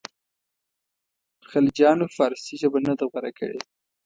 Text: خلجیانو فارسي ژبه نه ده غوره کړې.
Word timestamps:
خلجیانو 1.49 2.05
فارسي 2.15 2.55
ژبه 2.61 2.79
نه 2.87 2.93
ده 2.99 3.05
غوره 3.11 3.31
کړې. 3.39 3.59